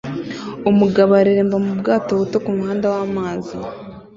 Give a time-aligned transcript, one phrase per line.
[0.69, 3.55] Umugabo areremba mu bwato buto kumuhanda wamazi